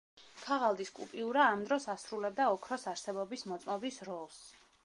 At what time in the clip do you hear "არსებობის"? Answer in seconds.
2.95-3.49